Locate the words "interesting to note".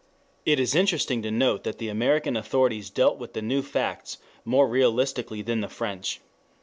0.73-1.63